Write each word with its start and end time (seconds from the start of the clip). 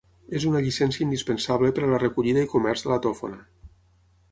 És 0.37 0.45
una 0.51 0.61
llicència 0.67 1.03
indispensable 1.05 1.69
per 1.77 1.85
a 1.87 1.91
la 1.93 2.01
recollida 2.05 2.45
i 2.47 2.51
comerç 2.57 2.87
de 2.89 2.93
la 2.95 3.01
tòfona. 3.07 3.41